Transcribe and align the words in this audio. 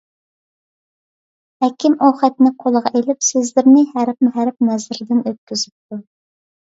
ھەكىم 1.65 1.97
ئۇ 1.99 2.07
خەتنى 2.21 2.51
قولىغا 2.63 2.91
ئېلىپ، 2.99 3.19
سۆزلىرىنى 3.27 3.83
ھەرپمۇ 3.91 4.31
ھەرپ 4.39 4.65
نەزىرىدىن 4.71 5.21
ئۆتكۈزۈپتۇ. 5.33 5.99